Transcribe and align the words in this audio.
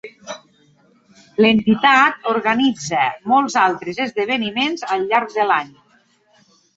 L'entitat 1.45 2.25
organitza 2.31 3.03
molts 3.33 3.57
altres 3.65 3.99
esdeveniments 4.07 4.85
al 4.97 5.05
llarg 5.13 5.37
de 5.37 5.47
l'any. 5.51 5.71